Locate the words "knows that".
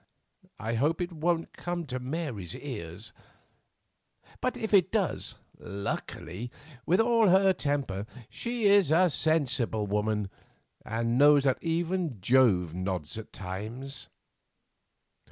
11.19-11.59